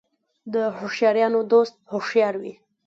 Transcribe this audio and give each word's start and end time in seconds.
د 0.53 0.55
هوښیارانو 0.77 1.39
دوست 1.51 1.75
هوښیار 1.91 2.35
وي. 2.41 2.53